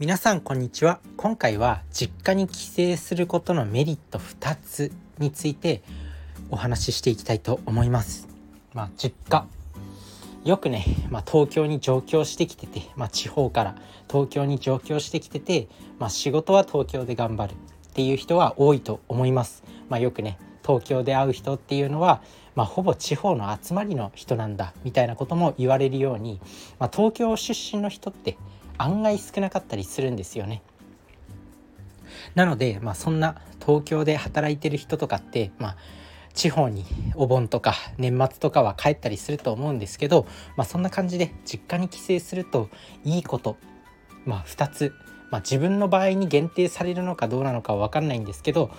[0.00, 0.98] 皆さんこんにちは。
[1.18, 5.82] 今回は実家に帰省することのメリット2つについて
[6.50, 8.26] お話ししていきたいと思います。
[8.72, 9.46] まあ実家。
[10.42, 13.76] よくね、まあ、東京に上京してきてて、まあ、地方から
[14.08, 15.68] 東京に上京してきてて、
[15.98, 22.22] まあ、仕事は東京で頑張るっていう人は多いと思います、まあ、よくね東京で会う人っていうのは、
[22.54, 26.40] まあ、ほぼ地方の集まりの人なんだみたいなことも言われるように、
[26.78, 28.38] まあ、東京出身の人って
[28.80, 30.62] 案外少なかったりするんですよね。
[32.34, 35.76] なので、まあ、そんな東京で働いてる人とかって、まあ、
[36.34, 36.84] 地方に
[37.14, 42.68] お盆とか年末とかは帰ったりすると思うんですけど、まあ、そんな感じで実家に帰省すると
[43.04, 43.56] いいこと、
[44.24, 44.94] まあ、2つ、
[45.30, 48.70] まあ、自分の場合に限定されるのかどうなのかは分かんないんですけど、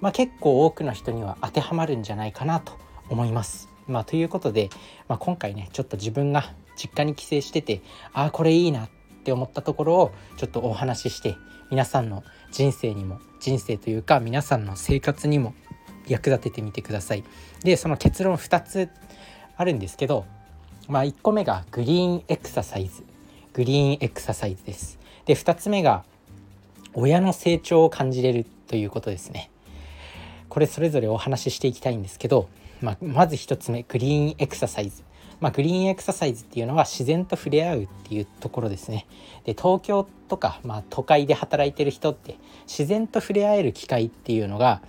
[0.00, 2.78] まあ、結構多くの人には当てはまるんじゃないかなと
[3.08, 3.68] 思います。
[3.86, 4.70] まあ、ということで、
[5.08, 11.36] まあ、今回ねちょっと自分が実家に帰省しててああこれいいなってって思ったところをちょっとお話しして
[11.70, 15.54] 皆さんの人生にも人生というか皆さんの生活にも
[16.08, 17.22] 役立ててみてください。
[17.62, 18.88] でその結論2つ
[19.56, 20.26] あるんですけど、
[20.88, 23.04] まあ、1個目がグリーンエクササイズ
[23.52, 24.98] グリーンエクササイズです。
[25.24, 26.04] で2つ目が
[26.94, 29.51] 親の成長を感じれるということですね。
[30.52, 32.46] これそれぞれお話ししていきたいんですけど、
[32.82, 35.02] まあ、まず1つ目グリーンエクササイズ
[35.40, 39.06] まあ、グリーンエクササイズっていうのは自然と触れ合うっていうところですね。
[39.44, 42.36] で東京とか、まあ、都会で働いてる人って
[42.68, 44.82] 自然と触れ合える機会っていうのが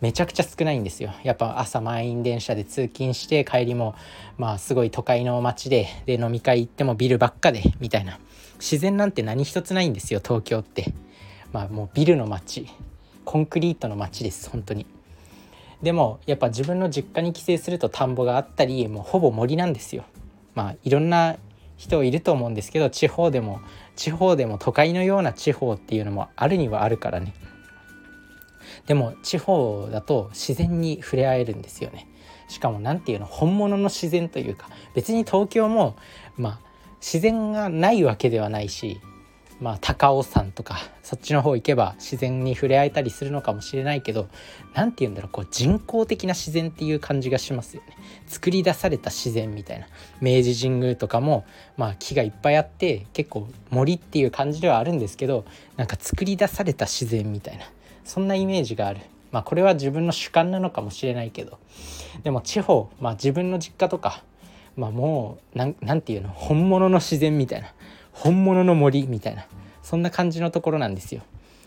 [0.00, 1.12] めちゃくちゃ少ないんですよ。
[1.22, 3.94] やっぱ朝満員電車で通勤して帰りも
[4.38, 8.18] まあすごい都会の街でで飲み会行ってもビルばっかでみたいな
[8.54, 10.92] 自然なんて何一つないんですよ東京って。
[11.52, 12.66] まあもうビルの街
[13.24, 14.86] コンクリートの街です本当に。
[15.82, 20.04] でもやっぱ自分の実家に帰省すると田んぼがあったりもうほぼ森なんですよ。
[20.54, 21.36] まあいろんな
[21.76, 23.60] 人いると思うんですけど地方でも
[23.96, 27.32] 地方でも都会のような地方っていうのもあるにはあるからね
[28.86, 32.06] でも地方だと自然に触れ合えるんですよね
[32.48, 35.96] しかも何ていうの本物の自然というか別に東京も
[36.36, 36.60] まあ
[37.00, 39.00] 自然がないわけではないし
[39.60, 44.28] まあ、高尾山とかそっちの方行けば自然に触れ合えたりするのかもしれないけど
[44.74, 47.96] 何て言うんだろうこう人工的な自然っていう感じがしますよね。
[48.26, 49.86] 作り出された自然みたいな
[50.20, 51.44] 明治神宮とかも、
[51.76, 55.44] まあ、木がいっぱいあって結構森っていう感じではあるんですけど
[55.76, 57.64] なんか作り出された自然みたいな
[58.04, 59.00] そんなイメージがある。
[59.30, 61.58] まあこれは自分の主観なのかもしれないけど。
[62.22, 64.22] でも地方、まあ、自分の実家とか、
[64.76, 67.72] まあ、もう何て言うの本物の自然みたいな。
[68.12, 69.46] 本物の森みたいな
[69.82, 71.22] そんな感じのところなんですよ。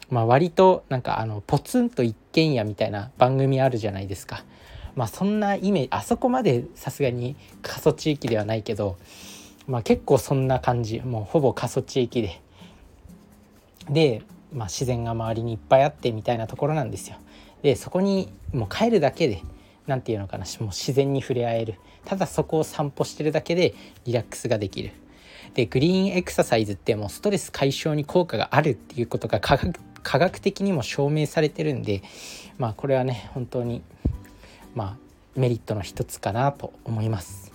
[0.10, 4.44] まあ、割となんかあのポツンと一軒家みたいな番組あるじゃないですか。
[4.96, 8.98] まあそんなイメージあそこまでさすがに過疎地域ではないけど、
[9.68, 12.42] まあ、結構そんな感じもうほぼ過疎地域で
[13.90, 14.22] で、
[14.54, 17.18] まあ、自然が周りにいっぱいあってみたいなところなんですよ。
[17.64, 19.42] でそこにもう帰るだけで
[19.88, 23.74] 何て言うのかなもう自然に触れ合えるただそこを散歩してるだけで
[24.06, 24.92] リラックスができる
[25.54, 32.02] でグリーンエクササイズってもうストレス解消に効果があるっていうことが科学科学的にも証明されてるんで
[32.58, 33.82] まあこれはね本当に
[34.76, 34.98] まあ
[35.36, 37.52] メリットの一つかなと思います。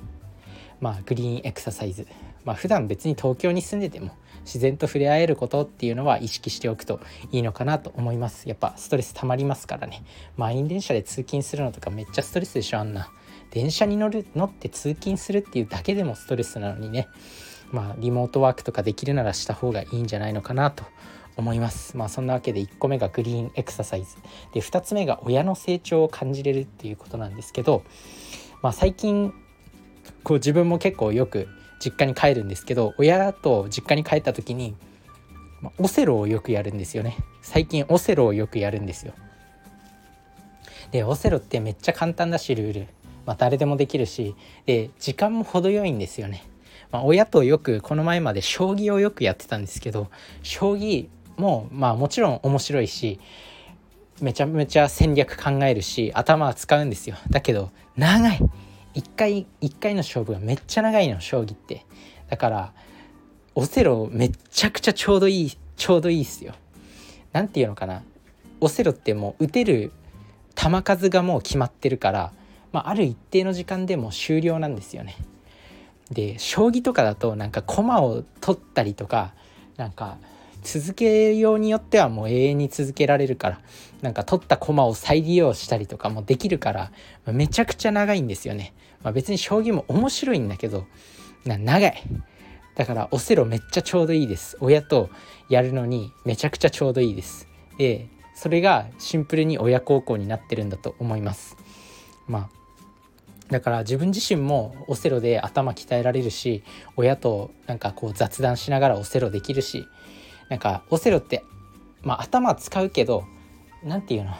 [0.80, 2.06] まあグリーンエクササイズ
[2.44, 4.12] まあ普段別に東京に住んでても
[4.44, 7.00] 自然と触れ合えることっていうのは意識しておくと
[7.32, 8.48] いいのかなと思います。
[8.48, 10.02] やっぱストレス溜まりますからね。
[10.36, 13.10] 満員電車で通勤するのとかめっちゃストレスでしょあんな。
[13.50, 17.08] 電車に乗る乗って通勤するっていうだけでもストレスなのにね。
[17.72, 20.84] まあ、リモートワークとかできるならした方がいいんじゃないのかなと
[21.36, 21.96] 思います。
[21.96, 24.16] まあそんなわけで1個目がグリーンエクササイズ
[24.52, 27.84] で2つ目が親の成長を感じれるっていうことなんですけど、
[28.60, 29.32] まあ、最近
[30.24, 31.48] こう自分も結構よく
[31.78, 34.74] 実家に帰るんですけど親と実家に帰った時に、
[35.60, 39.14] まあ、オセロをよくやるんですよね最近オセロをよくやるんですよ。
[40.90, 42.86] でオセロってめっちゃ簡単だしルール、
[43.26, 46.44] まあ、誰でもできるしで時間も程よいんですよね。
[46.90, 50.08] まあ、親とよくこの前まで将棋をよくやってたんですけど
[50.42, 53.20] 将棋もまあもちろん面白いし
[54.20, 57.16] めちゃめちゃ戦略考えるし頭は使うんですよ。
[57.30, 58.40] だけど長い。
[58.94, 61.84] 一回一回の勝負がめっちゃ長いの将棋って。
[62.28, 62.72] だから
[63.54, 66.54] オセロめっちゃくちゃちょうどいいちょうどいいっすよ。
[67.32, 68.02] 何て言うのかな。
[68.60, 69.92] オセロってもう打てる
[70.56, 72.32] 球数がもう決まってるから、
[72.72, 75.16] まあ、ある一定の時間でも終了なんですよね。
[76.10, 79.34] で将棋とかだとなんか駒を取ったりとか
[79.76, 80.18] なんか
[80.62, 83.60] 続けようによってはもう永遠に続けられるから
[84.02, 86.92] なんか取った駒を再利用したりとかもできるから
[87.26, 90.86] めちゃくちゃ長いんですよね、まあ、別に将棋も面白いんだけど
[91.44, 92.02] 長い。
[92.74, 94.56] だからオセロめっちゃちょうどいいです。
[94.60, 95.10] 親と
[95.48, 97.48] やるのにめちゃくちゃちょうどいいです。
[97.76, 101.56] でそれがシンプルに親孝行になってるんだと思います。
[102.28, 102.57] まあ
[103.50, 106.62] だから自分自身もオセロで頭鍛えられるし
[106.96, 109.86] 親となんかこう雑談しながらオセロできるし
[110.48, 111.44] なんかオセロって
[112.02, 113.24] まあ頭使うけど
[113.82, 114.34] 何て言うの？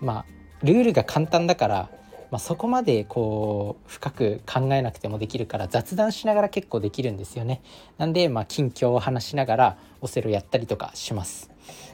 [0.00, 0.24] まあ
[0.62, 1.90] ルールが簡単だから
[2.30, 7.62] まあ、そこまでこう深く考えなくてもできるから雑談しながら結構できるんですよね。
[7.96, 11.48] なんでまあ近況を話しながらオセロやったりとかします。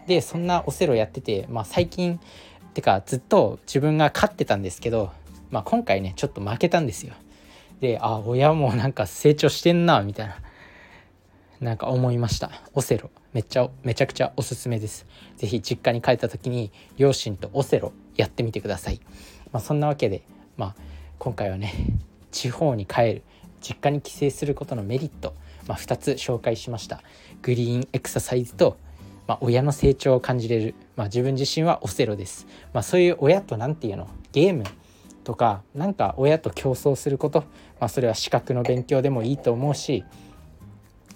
[0.06, 5.10] でそんなオセロやってて、まあ、最近ってかずっと自分が勝ってたんですけど、
[5.50, 7.14] まあ、今回ねちょっと負けたんですよ。
[7.80, 10.36] であ親もなんか成長してんなみたいな。
[11.60, 12.50] なんか思いました。
[12.72, 13.10] オセロ。
[13.34, 15.06] めっちゃめちゃくちゃおすすめです。
[15.36, 19.00] 是非実家に帰った時に両親とオセロやってみてください。
[19.52, 20.22] まあ、そんなわけで、
[20.56, 20.74] まあ、
[21.18, 21.74] 今回はね
[22.30, 23.22] 地方に帰る
[23.60, 25.34] 実家に帰省することのメリット、
[25.68, 27.02] まあ、2つ紹介しました。
[27.42, 28.78] グリーンエクササイズと、
[29.26, 34.08] まあ、親の成長を感じれる、まあ、自分自身はオセロです、まあ、そういう親と何て言うの？
[34.32, 34.64] ゲーム
[35.30, 37.44] とかなんか親と競争すること、
[37.78, 40.04] まあ、それは資格の勉強でもいいと思うし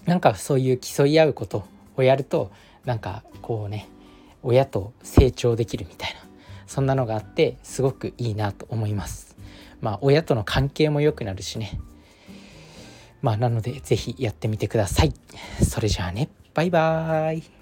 [0.05, 1.65] なんかそういう競い合うこと
[1.97, 2.49] をやると
[2.85, 3.89] なんかこうね
[4.41, 6.21] 親と成長できるみたいな
[6.65, 9.35] そんなのがあってすごくいいなと思います。
[9.81, 11.81] まあ親との関係も良くなるしね。
[13.21, 15.13] まあなので是非やってみてください。
[15.61, 16.29] それじゃあね。
[16.53, 17.54] バイバーイ。